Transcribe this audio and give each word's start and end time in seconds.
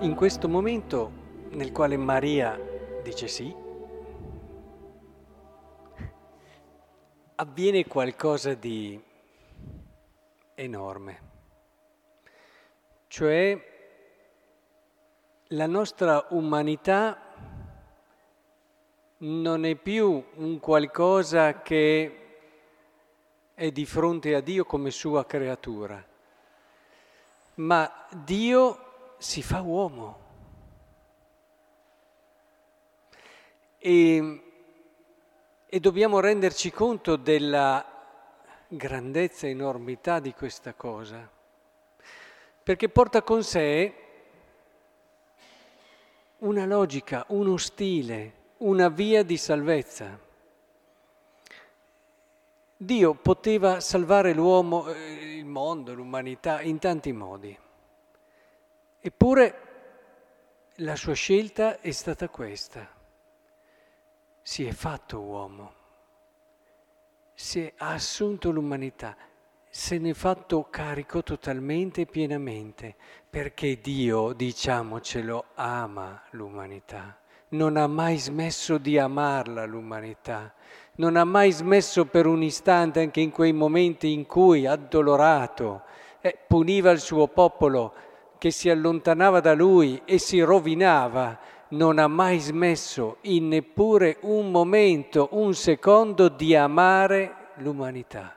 in 0.00 0.14
questo 0.14 0.48
momento 0.48 1.10
nel 1.50 1.72
quale 1.72 1.98
Maria 1.98 2.58
dice 3.02 3.28
sì, 3.28 3.54
avviene 7.34 7.86
qualcosa 7.86 8.54
di 8.54 8.98
enorme, 10.54 11.20
cioè 13.08 13.68
la 15.48 15.66
nostra 15.66 16.28
umanità 16.30 17.20
non 19.18 19.64
è 19.66 19.74
più 19.74 20.24
un 20.36 20.60
qualcosa 20.60 21.60
che 21.60 22.16
è 23.52 23.70
di 23.70 23.84
fronte 23.84 24.34
a 24.34 24.40
Dio 24.40 24.64
come 24.64 24.90
sua 24.90 25.26
creatura, 25.26 26.02
ma 27.56 28.06
Dio 28.14 28.88
si 29.20 29.42
fa 29.42 29.60
uomo. 29.60 30.18
E, 33.76 34.42
e 35.66 35.80
dobbiamo 35.80 36.20
renderci 36.20 36.70
conto 36.70 37.16
della 37.16 37.84
grandezza 38.66 39.46
e 39.46 39.50
enormità 39.50 40.20
di 40.20 40.32
questa 40.32 40.72
cosa, 40.72 41.28
perché 42.62 42.88
porta 42.88 43.22
con 43.22 43.42
sé 43.42 43.94
una 46.38 46.64
logica, 46.64 47.24
uno 47.28 47.58
stile, 47.58 48.32
una 48.58 48.88
via 48.88 49.22
di 49.22 49.36
salvezza. 49.36 50.18
Dio 52.74 53.14
poteva 53.14 53.80
salvare 53.80 54.32
l'uomo, 54.32 54.88
eh, 54.88 55.36
il 55.36 55.44
mondo, 55.44 55.92
l'umanità 55.92 56.62
in 56.62 56.78
tanti 56.78 57.12
modi. 57.12 57.58
Eppure 59.02 59.54
la 60.76 60.94
sua 60.94 61.14
scelta 61.14 61.80
è 61.80 61.90
stata 61.90 62.28
questa. 62.28 62.86
Si 64.42 64.66
è 64.66 64.72
fatto 64.72 65.20
uomo, 65.20 65.72
si 67.32 67.64
è 67.64 67.72
assunto 67.78 68.50
l'umanità, 68.50 69.16
se 69.70 69.96
ne 69.96 70.10
è 70.10 70.12
fatto 70.12 70.66
carico 70.68 71.22
totalmente 71.22 72.02
e 72.02 72.06
pienamente, 72.06 72.94
perché 73.30 73.80
Dio, 73.80 74.34
diciamocelo, 74.34 75.46
ama 75.54 76.22
l'umanità. 76.32 77.18
Non 77.50 77.78
ha 77.78 77.86
mai 77.86 78.18
smesso 78.18 78.76
di 78.76 78.98
amarla 78.98 79.64
l'umanità, 79.64 80.52
non 80.96 81.16
ha 81.16 81.24
mai 81.24 81.52
smesso 81.52 82.04
per 82.04 82.26
un 82.26 82.42
istante, 82.42 83.00
anche 83.00 83.20
in 83.20 83.30
quei 83.30 83.54
momenti 83.54 84.12
in 84.12 84.26
cui, 84.26 84.66
addolorato, 84.66 85.84
eh, 86.20 86.36
puniva 86.46 86.90
il 86.90 87.00
suo 87.00 87.26
popolo 87.28 88.08
che 88.40 88.50
si 88.50 88.70
allontanava 88.70 89.40
da 89.40 89.52
lui 89.52 90.00
e 90.06 90.16
si 90.16 90.40
rovinava, 90.40 91.38
non 91.68 91.98
ha 91.98 92.06
mai 92.06 92.38
smesso 92.38 93.18
in 93.24 93.48
neppure 93.48 94.16
un 94.22 94.50
momento, 94.50 95.28
un 95.32 95.52
secondo 95.52 96.30
di 96.30 96.56
amare 96.56 97.50
l'umanità. 97.56 98.34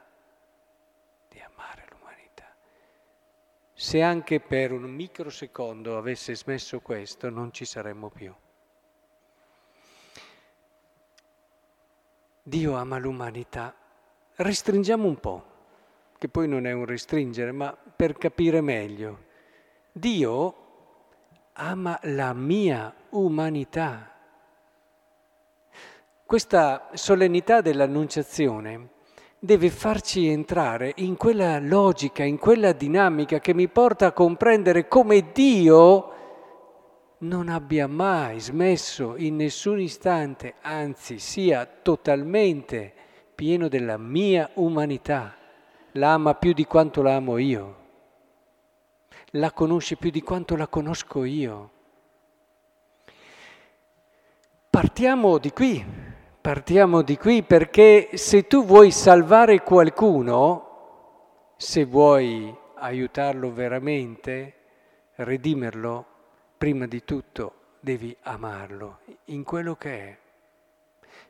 Di 1.30 1.40
amare 1.40 1.86
l'umanità. 1.90 2.54
Se 3.74 4.02
anche 4.02 4.42
per 4.42 4.74
un 4.74 4.82
microsecondo 4.82 5.98
avesse 5.98 6.36
smesso 6.36 6.82
questo, 6.82 7.30
non 7.30 7.54
ci 7.54 7.64
saremmo 7.64 8.10
più. 8.10 8.34
Dio 12.44 12.76
ama 12.76 12.98
l'umanità. 12.98 13.74
Restringiamo 14.36 15.08
un 15.08 15.18
po', 15.18 15.46
che 16.18 16.28
poi 16.28 16.50
non 16.50 16.68
è 16.68 16.74
un 16.74 16.84
restringere, 16.84 17.54
ma 17.54 17.74
per 17.74 18.18
capire 18.18 18.60
meglio. 18.60 19.32
Dio 19.96 20.56
ama 21.54 22.00
la 22.02 22.34
mia 22.34 22.92
umanità. 23.12 24.10
Questa 26.26 26.90
solennità 26.94 27.62
dell'annunciazione 27.62 28.90
deve 29.38 29.70
farci 29.70 30.28
entrare 30.28 30.94
in 30.96 31.16
quella 31.16 31.60
logica, 31.60 32.24
in 32.24 32.40
quella 32.40 32.72
dinamica 32.72 33.40
che 33.40 33.54
mi 33.54 33.68
porta 33.68 34.08
a 34.08 34.12
comprendere 34.14 34.88
come 34.88 35.32
Dio 35.32 36.12
non 37.20 37.48
abbia 37.50 37.86
mai 37.86 38.40
smesso 38.40 39.16
in 39.16 39.36
nessun 39.36 39.80
istante, 39.80 40.56
anzi 40.62 41.20
sia 41.20 41.68
totalmente 41.68 42.94
pieno 43.36 43.68
della 43.68 43.98
mia 43.98 44.50
umanità, 44.56 45.36
la 45.92 46.14
ama 46.14 46.34
più 46.34 46.52
di 46.54 46.66
quanto 46.66 47.04
la 47.04 47.14
amo 47.14 47.38
io, 47.38 47.83
la 49.36 49.52
conosce 49.52 49.96
più 49.96 50.12
di 50.12 50.22
quanto 50.22 50.56
la 50.56 50.68
conosco 50.68 51.24
io. 51.24 51.72
Partiamo 54.70 55.38
di 55.38 55.52
qui, 55.52 55.84
partiamo 56.42 57.02
di 57.02 57.18
qui 57.18 57.44
perché 57.44 58.10
se 58.14 58.48
tu 58.48 58.66
vuoi 58.66 58.92
salvare 58.92 59.62
qualcuno, 59.62 61.54
se 61.58 61.86
vuoi 61.86 62.56
aiutarlo 62.76 63.52
veramente, 63.52 64.56
redimerlo, 65.16 66.06
prima 66.58 66.86
di 66.86 67.04
tutto 67.04 67.54
devi 67.80 68.16
amarlo 68.22 69.00
in 69.26 69.44
quello 69.44 69.76
che 69.76 70.00
è. 70.00 70.18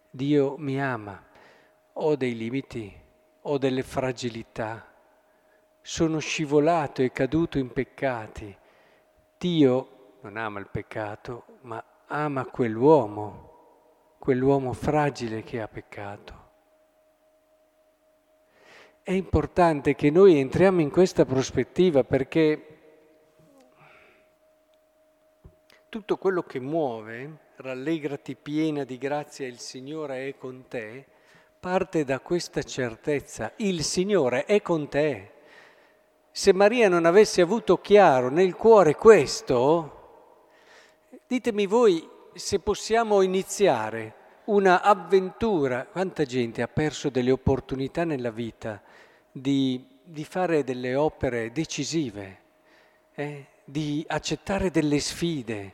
Dio 0.09 0.55
mi 0.57 0.81
ama, 0.81 1.21
ho 1.93 2.15
dei 2.15 2.35
limiti, 2.35 2.93
ho 3.41 3.57
delle 3.57 3.83
fragilità, 3.83 4.92
sono 5.85 6.19
scivolato 6.19 7.01
e 7.01 7.11
caduto 7.11 7.57
in 7.57 7.71
peccati. 7.73 8.57
Dio 9.37 10.15
non 10.21 10.37
ama 10.37 10.59
il 10.59 10.69
peccato, 10.71 11.43
ma 11.63 11.83
ama 12.07 12.45
quell'uomo, 12.45 14.15
quell'uomo 14.17 14.71
fragile 14.71 15.43
che 15.43 15.61
ha 15.61 15.67
peccato. 15.67 16.41
È 19.03 19.11
importante 19.11 19.93
che 19.95 20.09
noi 20.09 20.39
entriamo 20.39 20.79
in 20.79 20.89
questa 20.89 21.25
prospettiva 21.25 22.05
perché 22.05 22.67
tutto 25.89 26.17
quello 26.17 26.43
che 26.43 26.61
muove, 26.61 27.39
rallegrati 27.57 28.35
piena 28.35 28.85
di 28.85 28.97
grazia, 28.97 29.45
il 29.45 29.59
Signore 29.59 30.29
è 30.29 30.37
con 30.37 30.65
te, 30.69 31.05
parte 31.59 32.05
da 32.05 32.21
questa 32.21 32.63
certezza, 32.63 33.51
il 33.57 33.83
Signore 33.83 34.45
è 34.45 34.61
con 34.61 34.87
te. 34.87 35.32
Se 36.35 36.51
Maria 36.51 36.89
non 36.89 37.05
avesse 37.05 37.41
avuto 37.41 37.77
chiaro 37.77 38.29
nel 38.29 38.55
cuore 38.55 38.95
questo, 38.95 40.31
ditemi 41.27 41.67
voi 41.67 42.09
se 42.33 42.57
possiamo 42.57 43.21
iniziare 43.21 44.15
una 44.45 44.81
avventura, 44.81 45.85
quanta 45.85 46.25
gente 46.25 46.63
ha 46.63 46.67
perso 46.67 47.09
delle 47.09 47.29
opportunità 47.29 48.03
nella 48.03 48.31
vita 48.31 48.81
di, 49.31 49.85
di 50.03 50.25
fare 50.25 50.63
delle 50.63 50.95
opere 50.95 51.51
decisive, 51.51 52.39
eh? 53.13 53.45
di 53.63 54.03
accettare 54.07 54.71
delle 54.71 54.99
sfide, 54.99 55.73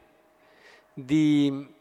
di 0.93 1.73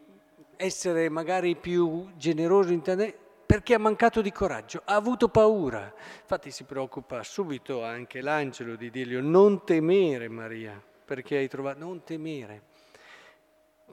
essere 0.54 1.08
magari 1.08 1.56
più 1.56 2.10
generoso 2.16 2.72
in 2.72 2.82
te 2.82 3.18
perché 3.48 3.72
ha 3.72 3.78
mancato 3.78 4.20
di 4.20 4.30
coraggio, 4.30 4.82
ha 4.84 4.94
avuto 4.94 5.30
paura. 5.30 5.90
Infatti 6.20 6.50
si 6.50 6.64
preoccupa 6.64 7.22
subito 7.22 7.82
anche 7.82 8.20
l'angelo 8.20 8.76
di 8.76 8.90
dirgli 8.90 9.16
non 9.16 9.64
temere 9.64 10.28
Maria, 10.28 10.78
perché 11.02 11.38
hai 11.38 11.48
trovato, 11.48 11.78
non 11.78 12.04
temere. 12.04 12.64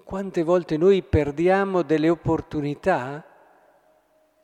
Quante 0.04 0.44
volte 0.44 0.76
noi 0.76 1.02
perdiamo 1.04 1.84
delle 1.84 2.10
opportunità? 2.10 3.26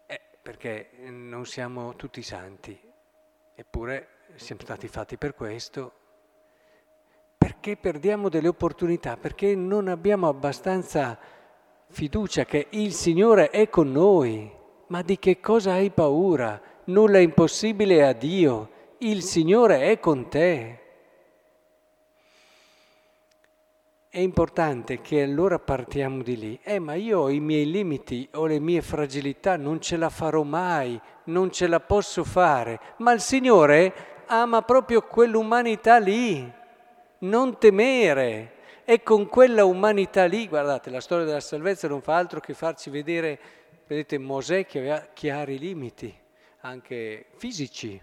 Eh, 0.05 0.21
perché 0.41 0.91
non 1.09 1.45
siamo 1.45 1.97
tutti 1.97 2.21
santi, 2.21 2.79
eppure 3.53 4.07
siamo 4.35 4.61
stati 4.61 4.87
fatti 4.87 5.17
per 5.17 5.35
questo, 5.35 5.91
perché 7.37 7.75
perdiamo 7.75 8.29
delle 8.29 8.47
opportunità? 8.47 9.17
Perché 9.17 9.55
non 9.55 9.89
abbiamo 9.89 10.29
abbastanza 10.29 11.19
fiducia 11.89 12.45
che 12.45 12.67
il 12.69 12.93
Signore 12.93 13.49
è 13.49 13.67
con 13.67 13.91
noi. 13.91 14.59
Ma 14.91 15.01
di 15.03 15.17
che 15.19 15.39
cosa 15.39 15.71
hai 15.71 15.89
paura? 15.89 16.61
Nulla 16.85 17.17
è 17.17 17.21
impossibile 17.21 18.05
a 18.05 18.11
Dio. 18.11 18.69
Il 18.97 19.23
Signore 19.23 19.89
è 19.89 20.01
con 20.01 20.27
te. 20.27 20.79
È 24.09 24.19
importante 24.19 24.99
che 24.99 25.23
allora 25.23 25.59
partiamo 25.59 26.21
di 26.21 26.35
lì. 26.35 26.59
Eh, 26.61 26.79
ma 26.79 26.95
io 26.95 27.21
ho 27.21 27.29
i 27.29 27.39
miei 27.39 27.71
limiti, 27.71 28.27
ho 28.33 28.45
le 28.45 28.59
mie 28.59 28.81
fragilità, 28.81 29.55
non 29.55 29.79
ce 29.79 29.95
la 29.95 30.09
farò 30.09 30.43
mai, 30.43 30.99
non 31.25 31.51
ce 31.51 31.67
la 31.67 31.79
posso 31.79 32.25
fare. 32.25 32.77
Ma 32.97 33.13
il 33.13 33.21
Signore 33.21 33.93
ama 34.25 34.61
proprio 34.61 35.03
quell'umanità 35.03 35.99
lì 35.99 36.51
non 37.19 37.57
temere. 37.57 38.55
E 38.83 39.03
con 39.03 39.27
quella 39.27 39.63
umanità 39.63 40.25
lì, 40.25 40.49
guardate, 40.49 40.89
la 40.89 40.99
storia 40.99 41.23
della 41.23 41.39
salvezza 41.39 41.88
non 41.88 42.01
fa 42.01 42.17
altro 42.17 42.41
che 42.41 42.53
farci 42.53 42.89
vedere, 42.89 43.39
vedete, 43.87 44.17
Mosè 44.17 44.65
che 44.65 44.79
aveva 44.79 45.07
chiari 45.13 45.57
limiti, 45.57 46.13
anche 46.61 47.27
fisici, 47.35 48.01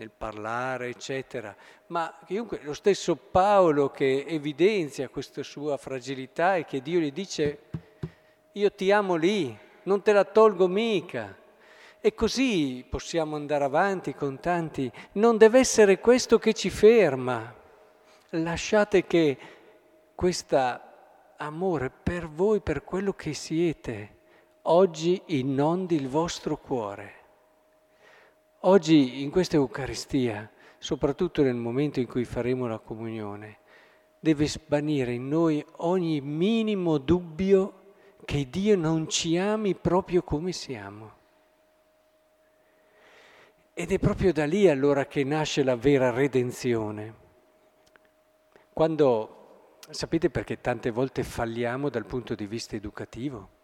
nel 0.00 0.10
parlare, 0.10 0.88
eccetera, 0.88 1.54
ma 1.88 2.18
chiunque, 2.24 2.60
lo 2.62 2.72
stesso 2.72 3.16
Paolo 3.16 3.90
che 3.90 4.24
evidenzia 4.26 5.10
questa 5.10 5.42
sua 5.42 5.76
fragilità 5.76 6.56
e 6.56 6.64
che 6.64 6.80
Dio 6.80 7.00
gli 7.00 7.12
dice, 7.12 7.64
io 8.52 8.72
ti 8.72 8.90
amo 8.90 9.14
lì, 9.16 9.56
non 9.82 10.02
te 10.02 10.12
la 10.12 10.24
tolgo 10.24 10.66
mica. 10.66 11.36
E 12.00 12.14
così 12.14 12.84
possiamo 12.88 13.36
andare 13.36 13.64
avanti 13.64 14.14
con 14.14 14.40
tanti. 14.40 14.90
Non 15.12 15.36
deve 15.36 15.58
essere 15.58 15.98
questo 15.98 16.38
che 16.38 16.54
ci 16.54 16.70
ferma. 16.70 17.54
Lasciate 18.30 19.06
che 19.06 19.36
questo 20.14 20.80
amore 21.36 21.90
per 21.90 22.26
voi, 22.26 22.60
per 22.62 22.84
quello 22.84 23.12
che 23.12 23.34
siete, 23.34 24.16
oggi 24.62 25.22
inondi 25.26 25.94
il 25.94 26.08
vostro 26.08 26.56
cuore. 26.58 27.14
Oggi 28.64 29.22
in 29.22 29.30
questa 29.30 29.56
Eucaristia, 29.56 30.50
soprattutto 30.78 31.42
nel 31.42 31.54
momento 31.54 32.00
in 32.00 32.06
cui 32.06 32.24
faremo 32.24 32.66
la 32.66 32.78
comunione, 32.78 33.58
deve 34.18 34.46
svanire 34.46 35.12
in 35.12 35.28
noi 35.28 35.64
ogni 35.76 36.20
minimo 36.20 36.98
dubbio 36.98 37.94
che 38.24 38.48
Dio 38.50 38.76
non 38.76 39.08
ci 39.08 39.38
ami 39.38 39.74
proprio 39.74 40.22
come 40.22 40.52
siamo. 40.52 41.18
Ed 43.72 43.92
è 43.92 43.98
proprio 43.98 44.32
da 44.32 44.44
lì 44.44 44.68
allora 44.68 45.06
che 45.06 45.24
nasce 45.24 45.62
la 45.62 45.76
vera 45.76 46.10
redenzione. 46.10 47.14
Quando, 48.74 49.78
sapete 49.88 50.28
perché 50.28 50.60
tante 50.60 50.90
volte 50.90 51.22
falliamo 51.22 51.88
dal 51.88 52.04
punto 52.04 52.34
di 52.34 52.46
vista 52.46 52.76
educativo? 52.76 53.58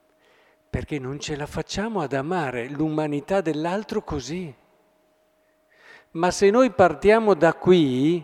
Perché 0.76 0.98
non 0.98 1.18
ce 1.18 1.36
la 1.36 1.46
facciamo 1.46 2.02
ad 2.02 2.12
amare 2.12 2.68
l'umanità 2.68 3.40
dell'altro 3.40 4.02
così. 4.02 4.54
Ma 6.10 6.30
se 6.30 6.50
noi 6.50 6.70
partiamo 6.70 7.32
da 7.32 7.54
qui, 7.54 8.22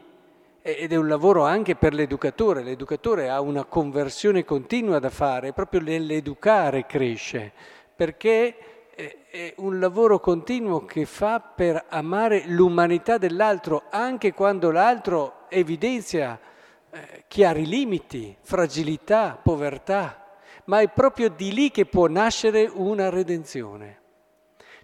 ed 0.61 0.93
è 0.93 0.97
un 0.97 1.09
lavoro 1.09 1.45
anche 1.45 1.77
per 1.77 1.95
l'educatore, 1.95 2.63
l'educatore 2.63 3.31
ha 3.31 3.41
una 3.41 3.65
conversione 3.65 4.45
continua 4.45 4.99
da 4.99 5.09
fare, 5.09 5.55
proprio 5.55 5.81
nell'educare 5.81 6.85
cresce, 6.85 7.53
perché 7.97 8.91
è 9.31 9.55
un 9.57 9.81
lavoro 9.81 10.21
continuo 10.21 10.85
che 10.85 11.07
fa 11.07 11.41
per 11.41 11.87
amare 11.89 12.45
l'umanità 12.49 13.17
dell'altro, 13.17 13.85
anche 13.89 14.35
quando 14.35 14.71
l'altro 14.71 15.47
evidenzia 15.49 16.39
eh, 16.91 17.25
chiari 17.29 17.65
limiti, 17.65 18.37
fragilità, 18.43 19.41
povertà, 19.43 20.22
ma 20.65 20.81
è 20.81 20.89
proprio 20.89 21.29
di 21.29 21.53
lì 21.53 21.71
che 21.71 21.87
può 21.87 22.07
nascere 22.07 22.65
una 22.65 23.09
redenzione. 23.09 24.01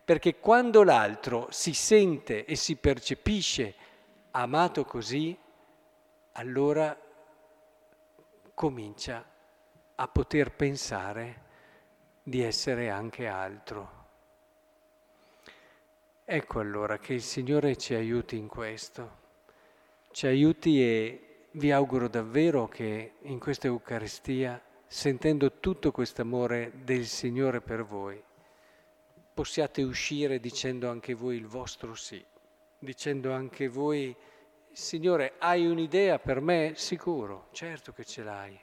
Perché 0.05 0.39
quando 0.39 0.83
l'altro 0.83 1.49
si 1.51 1.75
sente 1.75 2.45
e 2.45 2.57
si 2.57 2.77
percepisce 2.77 3.75
amato 4.31 4.85
così, 4.85 5.37
allora 6.33 6.97
comincia 8.55 9.25
a 9.95 10.09
poter 10.09 10.53
pensare 10.53 11.43
di 12.23 12.43
essere 12.43 12.91
anche 12.91 13.27
altro. 13.27 13.97
Ecco 16.25 16.61
allora 16.61 16.99
che 16.99 17.15
il 17.15 17.23
Signore 17.23 17.77
ci 17.77 17.95
aiuti 17.95 18.37
in 18.37 18.49
questo, 18.49 19.17
ci 20.11 20.27
aiuti 20.27 20.83
e 20.83 21.47
vi 21.53 21.73
auguro 21.73 22.09
davvero 22.09 22.69
che 22.69 23.15
in 23.23 23.39
questa 23.39 23.67
Eucaristia, 23.67 24.61
sentendo 24.89 25.61
tutto 25.61 25.93
questo 25.93 26.23
amore 26.23 26.73
del 26.83 27.07
Signore 27.07 27.61
per 27.61 27.85
voi, 27.85 28.21
possiate 29.33 29.83
uscire 29.83 30.41
dicendo 30.41 30.91
anche 30.91 31.15
voi 31.15 31.37
il 31.37 31.47
vostro 31.47 31.95
sì, 31.95 32.25
dicendo 32.79 33.33
anche 33.33 33.69
voi, 33.69 34.15
Signore, 34.73 35.35
hai 35.39 35.65
un'idea 35.67 36.19
per 36.19 36.41
me? 36.41 36.73
Sicuro, 36.75 37.49
certo 37.53 37.93
che 37.93 38.05
ce 38.05 38.23
l'hai 38.25 38.61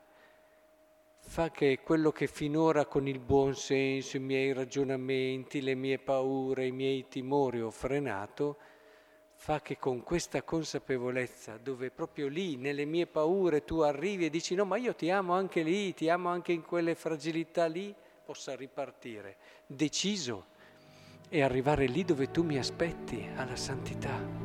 fa 1.27 1.50
che 1.50 1.80
quello 1.83 2.12
che 2.12 2.28
finora 2.28 2.86
con 2.86 3.07
il 3.07 3.19
buon 3.19 3.56
senso, 3.56 4.18
i 4.18 4.21
miei 4.21 4.54
ragionamenti, 4.54 5.62
le 5.62 5.75
mie 5.75 5.98
paure, 6.00 6.68
i 6.68 6.71
miei 6.71 7.07
timori 7.10 7.62
ho 7.62 7.71
frenato, 7.71 8.57
fa 9.36 9.62
che 9.62 9.78
con 9.78 10.02
questa 10.02 10.42
consapevolezza, 10.42 11.58
dove 11.58 11.92
proprio 11.92 12.28
lì, 12.28 12.56
nelle 12.56 12.86
mie 12.86 13.06
paure, 13.06 13.64
tu 13.64 13.80
arrivi 13.80 14.26
e 14.26 14.30
dici 14.30 14.56
no, 14.56 14.66
ma 14.66 14.78
io 14.78 14.96
ti 14.96 15.10
amo 15.10 15.34
anche 15.34 15.62
lì, 15.62 15.94
ti 15.94 16.10
amo 16.10 16.30
anche 16.30 16.52
in 16.52 16.64
quelle 16.64 16.96
fragilità 16.96 17.66
lì, 17.66 17.94
possa 18.26 18.56
ripartire 18.56 19.38
deciso 19.68 20.54
e 21.30 21.44
arrivare 21.44 21.86
lì 21.86 22.04
dove 22.04 22.32
tu 22.32 22.44
mi 22.44 22.58
aspetti, 22.58 23.28
alla 23.36 23.56
santità. 23.56 24.44